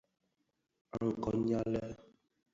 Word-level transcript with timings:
A 0.97 0.99
kôn 1.23 1.37
nyali. 1.47 1.83